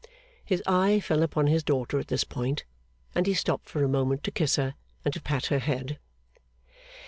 His 0.43 0.63
eye 0.65 0.99
fell 0.99 1.21
upon 1.21 1.45
his 1.45 1.61
daughter 1.63 1.99
at 1.99 2.07
this 2.07 2.23
point, 2.23 2.65
and 3.13 3.27
he 3.27 3.35
stopped 3.35 3.69
for 3.69 3.83
a 3.83 3.87
moment 3.87 4.23
to 4.23 4.31
kiss 4.31 4.55
her, 4.55 4.73
and 5.05 5.13
to 5.13 5.21
pat 5.21 5.45
her 5.53 5.59
head. 5.59 5.99